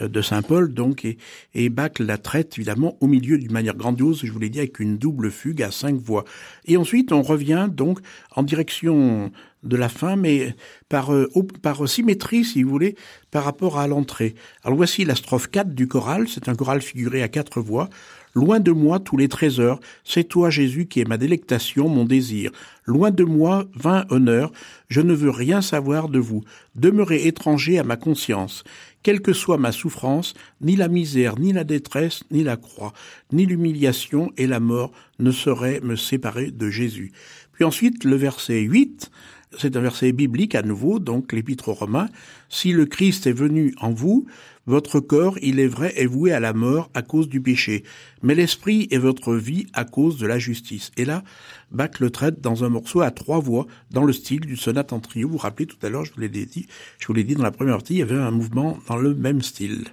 euh, 0.00 0.08
de 0.08 0.22
Saint 0.22 0.42
Paul, 0.42 0.72
donc, 0.72 1.04
et, 1.04 1.18
et 1.54 1.68
Bach 1.68 1.98
la 1.98 2.18
traite 2.18 2.56
évidemment 2.56 2.96
au 3.00 3.06
milieu 3.06 3.38
d'une 3.38 3.52
manière 3.52 3.76
grandiose, 3.76 4.20
je 4.24 4.30
vous 4.30 4.38
l'ai 4.38 4.50
dit, 4.50 4.58
avec 4.58 4.78
une 4.78 4.98
double 4.98 5.30
fugue 5.30 5.62
à 5.62 5.70
cinq 5.70 5.96
voix. 5.96 6.24
Et 6.66 6.76
ensuite, 6.76 7.12
on 7.12 7.22
revient 7.22 7.68
donc 7.72 8.00
en 8.36 8.42
direction 8.42 9.32
de 9.64 9.76
la 9.76 9.88
fin, 9.88 10.16
mais 10.16 10.54
par, 10.88 11.12
euh, 11.12 11.30
par 11.62 11.88
symétrie, 11.88 12.44
si 12.44 12.62
vous 12.62 12.70
voulez, 12.70 12.96
par 13.30 13.44
rapport 13.44 13.78
à 13.78 13.88
l'entrée. 13.88 14.34
Alors 14.62 14.76
voici 14.76 15.04
la 15.04 15.14
strophe 15.14 15.48
4 15.48 15.74
du 15.74 15.88
choral, 15.88 16.28
c'est 16.28 16.48
un 16.48 16.54
choral 16.54 16.82
figuré 16.82 17.22
à 17.22 17.28
quatre 17.28 17.60
voix. 17.60 17.88
Loin 18.34 18.58
de 18.58 18.72
moi 18.72 18.98
tous 18.98 19.16
les 19.16 19.28
trésors, 19.28 19.78
c'est 20.02 20.24
toi 20.24 20.50
Jésus 20.50 20.86
qui 20.86 21.00
est 21.00 21.08
ma 21.08 21.18
délectation, 21.18 21.88
mon 21.88 22.04
désir. 22.04 22.50
Loin 22.84 23.12
de 23.12 23.22
moi, 23.22 23.66
vain 23.76 24.06
honneur, 24.10 24.50
je 24.88 25.00
ne 25.00 25.14
veux 25.14 25.30
rien 25.30 25.62
savoir 25.62 26.08
de 26.08 26.18
vous. 26.18 26.42
Demeurez 26.74 27.28
étranger 27.28 27.78
à 27.78 27.84
ma 27.84 27.96
conscience. 27.96 28.64
Quelle 29.04 29.20
que 29.20 29.32
soit 29.32 29.58
ma 29.58 29.70
souffrance, 29.70 30.34
ni 30.60 30.74
la 30.74 30.88
misère, 30.88 31.38
ni 31.38 31.52
la 31.52 31.62
détresse, 31.62 32.24
ni 32.32 32.42
la 32.42 32.56
croix, 32.56 32.92
ni 33.32 33.46
l'humiliation 33.46 34.32
et 34.36 34.48
la 34.48 34.58
mort 34.58 34.90
ne 35.20 35.30
sauraient 35.30 35.80
me 35.80 35.94
séparer 35.94 36.50
de 36.50 36.70
Jésus. 36.70 37.12
Puis 37.52 37.64
ensuite, 37.64 38.02
le 38.02 38.16
verset 38.16 38.60
8, 38.60 39.12
c'est 39.58 39.76
un 39.76 39.80
verset 39.80 40.12
biblique 40.12 40.54
à 40.54 40.62
nouveau, 40.62 40.98
donc 40.98 41.32
l'épître 41.32 41.68
aux 41.68 41.74
Romains. 41.74 42.08
Si 42.48 42.72
le 42.72 42.86
Christ 42.86 43.26
est 43.26 43.32
venu 43.32 43.74
en 43.80 43.92
vous, 43.92 44.26
votre 44.66 45.00
corps, 45.00 45.38
il 45.42 45.60
est 45.60 45.66
vrai, 45.66 45.92
est 45.96 46.06
voué 46.06 46.32
à 46.32 46.40
la 46.40 46.52
mort 46.52 46.90
à 46.94 47.02
cause 47.02 47.28
du 47.28 47.40
péché, 47.40 47.84
mais 48.22 48.34
l'esprit 48.34 48.88
est 48.90 48.98
votre 48.98 49.34
vie 49.34 49.66
à 49.72 49.84
cause 49.84 50.18
de 50.18 50.26
la 50.26 50.38
justice. 50.38 50.90
Et 50.96 51.04
là, 51.04 51.22
Bach 51.70 52.00
le 52.00 52.10
traite 52.10 52.40
dans 52.40 52.64
un 52.64 52.68
morceau 52.68 53.00
à 53.00 53.10
trois 53.10 53.40
voix, 53.40 53.66
dans 53.90 54.04
le 54.04 54.12
style 54.12 54.40
du 54.40 54.56
sonate 54.56 54.92
en 54.92 55.00
trio. 55.00 55.28
Vous 55.28 55.32
vous 55.34 55.38
rappelez 55.38 55.66
tout 55.66 55.76
à 55.82 55.90
l'heure, 55.90 56.04
je 56.04 56.12
vous 56.14 56.20
l'ai 56.20 56.28
dit, 56.28 56.66
je 56.98 57.06
vous 57.06 57.12
l'ai 57.12 57.24
dit 57.24 57.34
dans 57.34 57.42
la 57.42 57.50
première 57.50 57.76
partie, 57.76 57.94
il 57.94 57.98
y 57.98 58.02
avait 58.02 58.14
un 58.14 58.30
mouvement 58.30 58.78
dans 58.88 58.96
le 58.96 59.14
même 59.14 59.42
style. 59.42 59.84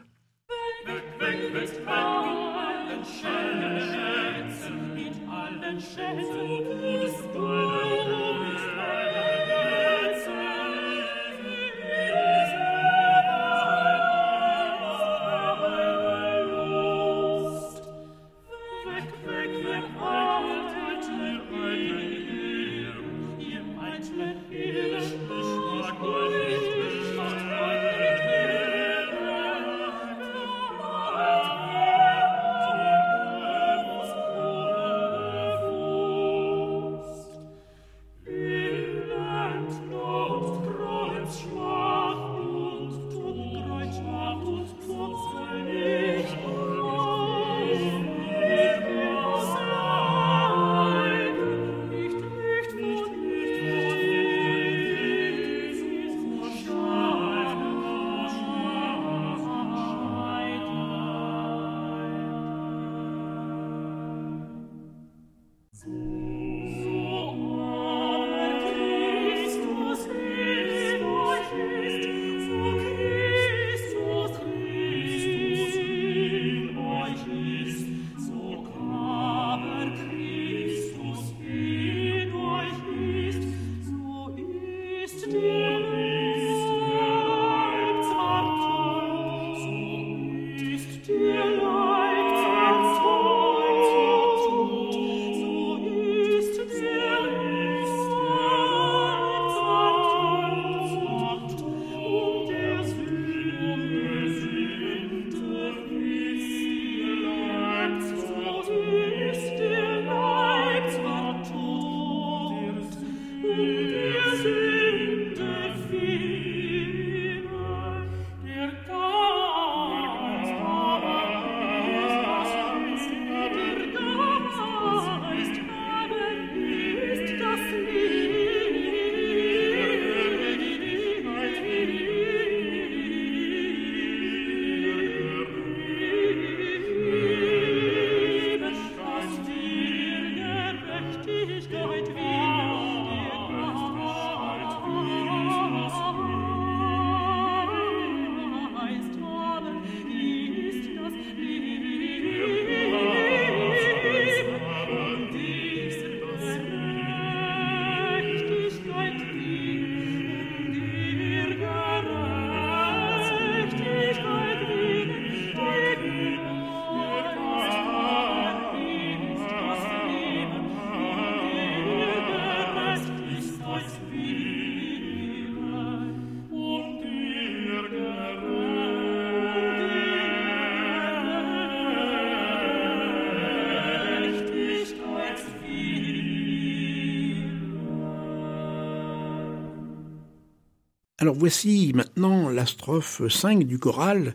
Alors 191.21 191.35
voici 191.35 191.91
maintenant 191.93 192.49
la 192.49 192.65
strophe 192.65 193.21
5 193.29 193.65
du 193.65 193.77
choral. 193.77 194.33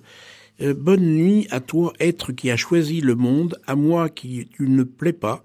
Euh, 0.60 0.72
bonne 0.72 1.16
nuit 1.16 1.48
à 1.50 1.58
toi, 1.58 1.92
être 1.98 2.30
qui 2.30 2.48
a 2.48 2.56
choisi 2.56 3.00
le 3.00 3.16
monde, 3.16 3.60
à 3.66 3.74
moi 3.74 4.08
qui 4.08 4.48
tu 4.52 4.68
ne 4.68 4.84
plais 4.84 5.12
pas. 5.12 5.42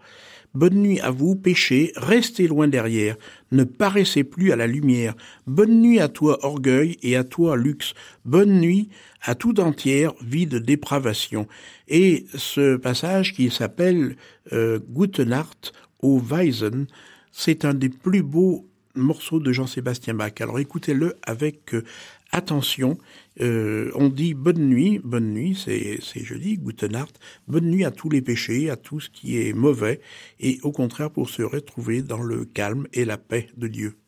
Bonne 0.54 0.76
nuit 0.76 1.00
à 1.00 1.10
vous, 1.10 1.36
péché, 1.36 1.94
restez 1.96 2.48
loin 2.48 2.68
derrière, 2.68 3.16
ne 3.52 3.64
paraissez 3.64 4.24
plus 4.24 4.52
à 4.52 4.56
la 4.56 4.68
lumière. 4.68 5.16
Bonne 5.48 5.82
nuit 5.82 6.00
à 6.00 6.10
toi, 6.10 6.38
orgueil, 6.46 7.00
et 7.02 7.16
à 7.16 7.24
toi, 7.24 7.58
luxe. 7.58 7.96
Bonne 8.24 8.60
nuit 8.60 8.90
à 9.24 9.34
tout 9.34 9.60
entière, 9.60 10.14
vie 10.22 10.46
de 10.46 10.60
dépravation. 10.60 11.48
Et 11.88 12.28
ce 12.36 12.76
passage 12.76 13.34
qui 13.34 13.50
s'appelle 13.50 14.16
euh, 14.54 14.78
Gute 14.92 15.20
Nacht 15.20 15.74
au 16.04 16.20
Weisen, 16.20 16.86
c'est 17.32 17.66
un 17.66 17.74
des 17.74 17.90
plus 17.90 18.22
beaux 18.22 18.68
morceau 18.96 19.40
de 19.40 19.52
Jean-Sébastien 19.52 20.14
Bach. 20.14 20.34
Alors 20.40 20.60
écoutez-le 20.60 21.16
avec 21.24 21.74
euh, 21.74 21.84
attention, 22.32 22.98
euh, 23.42 23.92
on 23.96 24.10
dit 24.10 24.34
bonne 24.34 24.68
nuit, 24.68 25.00
bonne 25.04 25.34
nuit, 25.34 25.56
c'est 25.56 26.24
jeudi, 26.24 26.58
Guten 26.58 26.92
Nacht, 26.92 27.20
bonne 27.48 27.70
nuit 27.70 27.86
à 27.86 27.92
tous 27.92 28.10
les 28.10 28.22
péchés, 28.22 28.70
à 28.70 28.76
tout 28.76 29.00
ce 29.00 29.10
qui 29.10 29.42
est 29.42 29.54
mauvais, 29.54 30.02
et 30.40 30.60
au 30.64 30.72
contraire 30.72 31.12
pour 31.12 31.30
se 31.30 31.42
retrouver 31.42 32.02
dans 32.02 32.22
le 32.22 32.46
calme 32.46 32.88
et 32.94 33.06
la 33.06 33.18
paix 33.18 33.50
de 33.58 33.68
Dieu. 33.68 34.01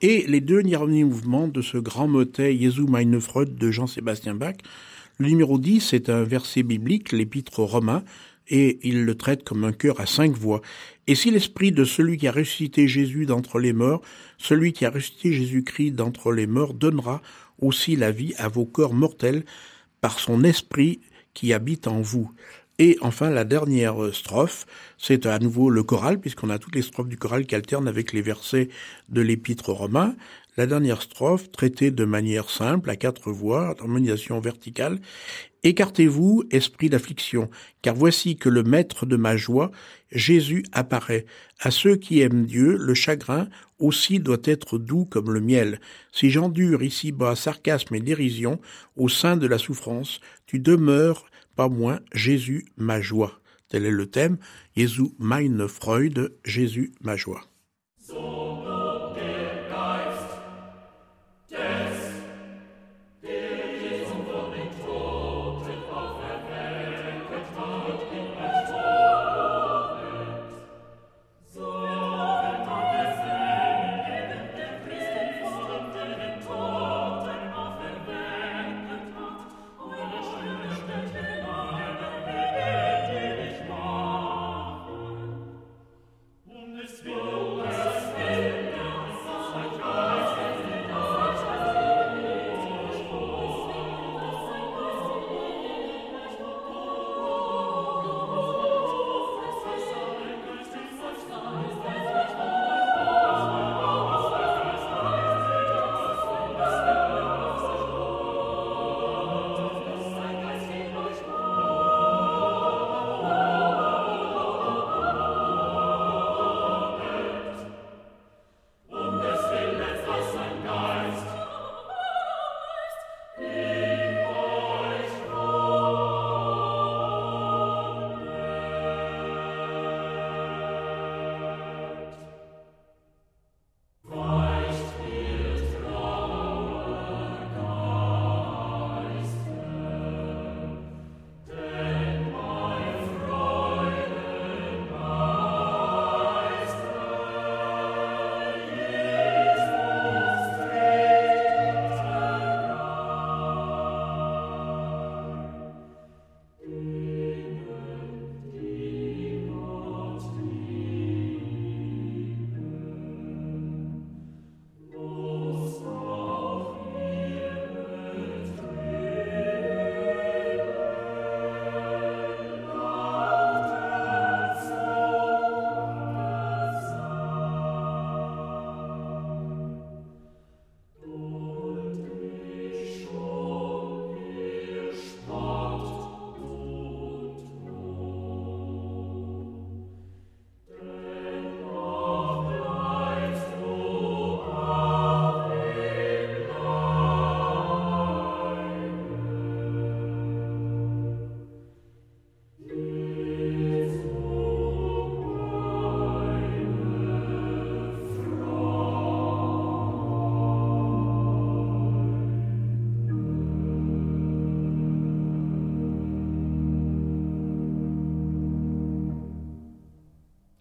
Et 0.00 0.24
les 0.28 0.40
deux 0.40 0.62
derniers 0.62 1.04
mouvements 1.04 1.48
de 1.48 1.60
ce 1.60 1.76
grand 1.76 2.06
motet 2.06 2.56
Jesu 2.56 2.82
meine 2.82 3.20
Freud 3.20 3.56
de 3.56 3.70
Jean-Sébastien 3.70 4.34
Bach. 4.34 4.54
Le 5.18 5.28
numéro 5.28 5.58
10 5.58 5.92
est 5.92 6.08
un 6.08 6.22
verset 6.22 6.62
biblique, 6.62 7.10
l'épître 7.10 7.58
aux 7.58 7.66
Romains, 7.66 8.04
et 8.48 8.78
il 8.82 9.04
le 9.04 9.14
traite 9.16 9.42
comme 9.44 9.64
un 9.64 9.72
cœur 9.72 10.00
à 10.00 10.06
cinq 10.06 10.36
voix. 10.36 10.62
Et 11.06 11.14
si 11.14 11.30
l'esprit 11.30 11.72
de 11.72 11.84
celui 11.84 12.16
qui 12.16 12.28
a 12.28 12.32
ressuscité 12.32 12.86
Jésus 12.86 13.26
d'entre 13.26 13.58
les 13.58 13.72
morts, 13.72 14.00
celui 14.38 14.72
qui 14.72 14.84
a 14.84 14.90
ressuscité 14.90 15.32
Jésus-Christ 15.32 15.90
d'entre 15.92 16.32
les 16.32 16.46
morts, 16.46 16.74
donnera 16.74 17.20
aussi 17.60 17.96
la 17.96 18.12
vie 18.12 18.34
à 18.38 18.48
vos 18.48 18.64
corps 18.64 18.94
mortels 18.94 19.44
par 20.00 20.20
son 20.20 20.44
esprit 20.44 21.00
qui 21.34 21.52
habite 21.52 21.88
en 21.88 22.00
vous. 22.00 22.30
Et 22.80 22.96
enfin, 23.00 23.28
la 23.30 23.44
dernière 23.44 24.14
strophe, 24.14 24.64
c'est 24.98 25.26
à 25.26 25.40
nouveau 25.40 25.68
le 25.68 25.82
choral, 25.82 26.20
puisqu'on 26.20 26.48
a 26.48 26.60
toutes 26.60 26.76
les 26.76 26.82
strophes 26.82 27.08
du 27.08 27.16
choral 27.16 27.44
qui 27.44 27.56
alternent 27.56 27.88
avec 27.88 28.12
les 28.12 28.22
versets 28.22 28.68
de 29.08 29.20
l'épître 29.20 29.72
romain. 29.72 30.14
La 30.56 30.66
dernière 30.66 31.02
strophe, 31.02 31.50
traitée 31.50 31.90
de 31.90 32.04
manière 32.04 32.50
simple, 32.50 32.88
à 32.90 32.94
quatre 32.94 33.32
voix, 33.32 33.74
harmonisation 33.80 34.38
verticale. 34.38 35.00
Écartez-vous, 35.64 36.44
esprit 36.52 36.88
d'affliction, 36.88 37.50
car 37.82 37.96
voici 37.96 38.36
que 38.36 38.48
le 38.48 38.62
maître 38.62 39.06
de 39.06 39.16
ma 39.16 39.36
joie, 39.36 39.72
Jésus, 40.12 40.64
apparaît. 40.70 41.26
À 41.58 41.72
ceux 41.72 41.96
qui 41.96 42.20
aiment 42.20 42.46
Dieu, 42.46 42.76
le 42.76 42.94
chagrin 42.94 43.48
aussi 43.80 44.20
doit 44.20 44.42
être 44.44 44.78
doux 44.78 45.04
comme 45.04 45.32
le 45.32 45.40
miel. 45.40 45.80
Si 46.12 46.30
j'endure 46.30 46.84
ici-bas 46.84 47.34
sarcasme 47.34 47.96
et 47.96 48.00
dérision, 48.00 48.60
au 48.96 49.08
sein 49.08 49.36
de 49.36 49.48
la 49.48 49.58
souffrance, 49.58 50.20
tu 50.46 50.60
demeures 50.60 51.24
pas 51.58 51.68
moins 51.68 51.98
Jésus 52.12 52.66
ma 52.76 53.00
joie. 53.00 53.40
Tel 53.68 53.84
est 53.84 53.90
le 53.90 54.08
thème. 54.08 54.38
Jésus 54.76 55.16
meine 55.18 55.66
Freude, 55.66 56.38
Jésus 56.44 56.92
ma 57.00 57.16
joie. 57.16 57.42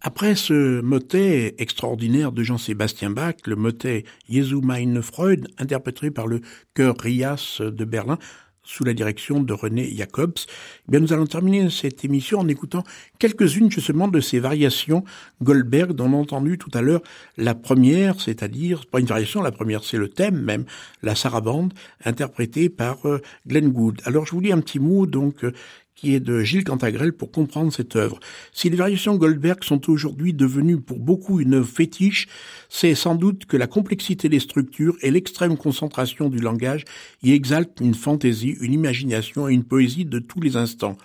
Après 0.08 0.36
ce 0.36 0.80
motet 0.80 1.56
extraordinaire 1.58 2.32
de 2.32 2.42
Jean-Sébastien 2.42 3.10
Bach, 3.10 3.36
le 3.46 3.58
motet 3.58 4.06
Jesu 4.30 4.62
meine 4.64 5.02
Freud, 5.02 5.50
interprété 5.58 6.12
par 6.12 6.28
le 6.28 6.40
chœur 6.74 6.96
Rias 6.98 7.60
de 7.60 7.84
Berlin, 7.84 8.18
sous 8.64 8.86
la 8.86 8.94
direction 8.94 9.42
de 9.42 9.52
René 9.52 9.94
Jacobs, 9.94 10.38
eh 10.88 10.92
bien 10.92 11.02
nous 11.02 11.12
allons 11.12 11.26
terminer 11.26 11.70
cette 11.70 12.06
émission 12.06 12.40
en 12.40 12.48
écoutant 12.48 12.86
quelques-unes 13.20 13.70
justement 13.70 14.08
de 14.08 14.22
ces 14.22 14.40
variations 14.40 15.04
Goldberg 15.42 15.92
dont 15.92 16.06
on 16.06 16.14
a 16.14 16.22
entendu 16.22 16.58
tout 16.58 16.72
à 16.74 16.82
l'heure 16.82 17.02
la 17.36 17.54
première, 17.54 18.22
c'est-à-dire, 18.22 18.86
pas 18.86 19.02
une 19.02 19.08
variation, 19.08 19.42
la 19.42 19.52
première 19.52 19.84
c'est 19.84 19.98
le 19.98 20.08
thème 20.08 20.42
même, 20.42 20.64
la 21.04 21.16
sarabande, 21.16 21.74
interprétée 22.06 22.70
par 22.70 23.06
euh, 23.10 23.22
Glenn 23.46 23.74
Gould. 23.74 24.02
Alors 24.06 24.26
je 24.26 24.32
vous 24.32 24.40
lis 24.40 24.54
un 24.54 24.62
petit 24.62 24.80
mot 24.80 25.06
donc 25.06 25.44
euh, 25.44 25.52
qui 25.98 26.14
est 26.14 26.20
de 26.20 26.42
Gilles 26.44 26.64
Cantagrel 26.64 27.12
pour 27.12 27.32
comprendre 27.32 27.74
cette 27.74 27.96
œuvre. 27.96 28.20
Si 28.54 28.70
les 28.70 28.78
variations 28.78 29.16
Goldberg 29.16 29.64
sont 29.64 29.90
aujourd'hui 29.90 30.32
devenues 30.32 30.80
pour 30.80 31.00
beaucoup 31.00 31.42
une 31.42 31.56
œuvre 31.56 31.68
fétiche, 31.68 32.28
c'est 32.70 32.96
sans 32.96 33.16
doute 33.16 33.46
que 33.46 33.58
la 33.58 33.68
complexité 33.68 34.30
des 34.30 34.40
structures 34.40 34.96
et 35.02 35.12
l'extrême 35.12 35.58
concentration 35.58 36.30
du 36.30 36.40
langage 36.40 36.86
y 37.24 37.32
exaltent 37.32 37.82
une 37.82 37.96
fantaisie, 37.96 38.56
une 38.62 38.74
imagination 38.74 39.50
et 39.50 39.54
une 39.54 39.64
poésie 39.64 40.06
de 40.06 40.20
tous 40.20 40.40
les 40.40 40.56
instants 40.56 40.98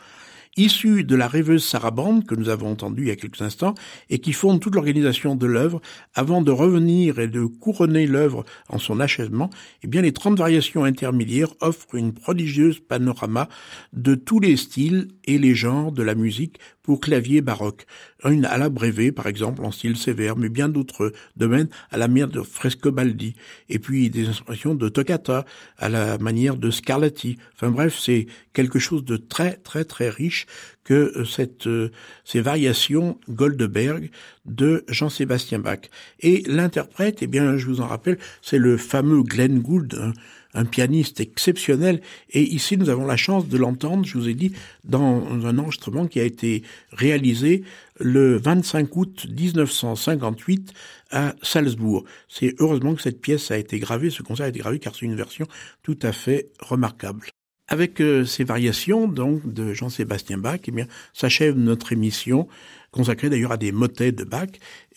issus 0.57 1.05
de 1.05 1.17
la 1.17 1.29
rêveuse 1.29 1.65
sarabande 1.65 2.27
que 2.27 2.35
nous 2.35 2.49
avons 2.49 2.71
entendue 2.73 3.03
il 3.03 3.09
y 3.09 3.13
a 3.13 3.17
quelques 3.17 3.41
instants 3.41 3.75
et 4.11 4.19
qui 4.19 4.33
fonde 4.33 4.61
toute 4.61 4.75
l'organisation 4.75 5.35
de 5.35 5.47
l'œuvre. 5.47 5.81
Avant 6.15 6.43
de 6.43 6.51
revenir 6.51 7.19
et 7.19 7.29
de 7.29 7.45
couronner 7.45 8.07
l'œuvre 8.07 8.45
en 8.69 8.79
son 8.79 9.01
achèvement, 9.01 9.51
eh 9.83 9.87
bien 9.87 10.03
les 10.03 10.13
30 10.13 10.39
variations 10.39 10.85
intermédiaires 10.85 11.55
offrent 11.61 11.95
une 11.95 12.13
prodigieuse 12.13 12.81
panorama 12.81 13.49
de 13.93 14.15
tous 14.15 14.41
les 14.41 14.57
styles 14.57 15.09
et 15.25 15.39
les 15.39 15.55
genres 15.55 15.93
de 15.93 16.03
la 16.03 16.15
musique 16.15 16.59
pour 16.83 17.01
clavier 17.01 17.41
baroque. 17.41 17.87
Une 18.25 18.45
à 18.45 18.59
la 18.59 18.69
Brévé, 18.69 19.13
par 19.13 19.27
exemple, 19.27 19.65
en 19.65 19.71
style 19.71 19.97
sévère, 19.97 20.37
mais 20.37 20.49
bien 20.49 20.69
d'autres 20.69 21.13
domaines 21.37 21.69
à 21.91 21.97
la 21.97 22.09
manière 22.09 22.29
de 22.29 22.43
Frescobaldi. 22.43 23.35
Et 23.69 23.79
puis 23.79 24.11
des 24.11 24.29
inspirations 24.29 24.75
de 24.75 24.89
Toccata 24.89 25.45
à 25.79 25.89
la 25.89 26.19
manière 26.19 26.57
de 26.57 26.71
Scarlatti. 26.71 27.39
Enfin 27.55 27.71
bref, 27.71 27.99
c'est 27.99 28.27
quelque 28.53 28.79
chose 28.79 29.05
de 29.05 29.17
très, 29.17 29.55
très, 29.55 29.85
très 29.85 30.09
riche 30.09 30.47
que 30.85 31.13
euh, 31.17 31.25
cette, 31.25 31.67
euh, 31.67 31.91
ces 32.25 32.41
variations 32.41 33.19
Goldberg 33.29 34.11
de 34.45 34.85
Jean-Sébastien 34.89 35.59
Bach. 35.59 35.81
Et 36.21 36.43
l'interprète, 36.47 37.19
eh 37.23 37.27
bien, 37.27 37.57
je 37.57 37.67
vous 37.67 37.81
en 37.81 37.87
rappelle, 37.87 38.19
c'est 38.41 38.59
le 38.59 38.77
fameux 38.77 39.23
Glenn 39.23 39.61
Gould, 39.61 39.95
hein, 40.01 40.13
un 40.55 40.65
pianiste 40.65 41.21
exceptionnel. 41.21 42.01
Et 42.31 42.43
ici, 42.43 42.77
nous 42.77 42.89
avons 42.89 43.07
la 43.07 43.17
chance 43.17 43.49
de 43.49 43.57
l'entendre, 43.57 44.05
je 44.05 44.19
vous 44.19 44.29
ai 44.29 44.35
dit, 44.35 44.53
dans 44.85 45.25
un 45.45 45.59
enregistrement 45.59 46.07
qui 46.07 46.21
a 46.21 46.25
été 46.25 46.63
réalisé 46.93 47.65
le 47.99 48.37
25 48.37 48.97
août 48.97 49.27
1958 49.29 50.73
à 51.11 51.35
Salzbourg. 51.43 52.05
C'est 52.29 52.55
heureusement 52.59 52.95
que 52.95 53.03
cette 53.03 53.21
pièce 53.21 53.51
a 53.51 53.59
été 53.59 53.79
gravée, 53.79 54.11
ce 54.11 54.23
concert 54.23 54.47
a 54.47 54.49
été 54.49 54.59
gravé, 54.59 54.79
car 54.79 54.95
c'est 54.95 55.07
une 55.07 55.17
version 55.17 55.47
tout 55.83 55.99
à 56.03 56.13
fait 56.13 56.51
remarquable. 56.61 57.27
Avec 57.69 58.01
euh, 58.01 58.25
ces 58.25 58.45
variations 58.45 59.09
donc 59.09 59.51
de 59.51 59.73
Jean-Sébastien 59.73 60.37
Bach, 60.37 60.61
eh 60.67 60.73
bien 60.73 60.87
s'achève 61.15 61.57
notre 61.57 61.93
émission 61.93 62.49
consacrée 62.91 63.31
d'ailleurs 63.31 63.53
à 63.53 63.57
des 63.57 63.73
motets 63.73 64.13
de 64.13 64.25
Bach. 64.25 64.49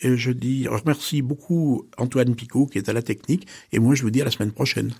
Je 0.02 0.30
dis, 0.32 0.64
je 0.64 0.68
remercie 0.68 1.22
beaucoup 1.22 1.88
Antoine 1.96 2.34
Picot 2.34 2.66
qui 2.66 2.78
est 2.78 2.88
à 2.88 2.92
la 2.92 3.02
technique, 3.02 3.46
et 3.72 3.78
moi 3.78 3.94
je 3.94 4.02
vous 4.02 4.10
dis 4.10 4.20
à 4.20 4.24
la 4.24 4.30
semaine 4.30 4.52
prochaine. 4.52 4.92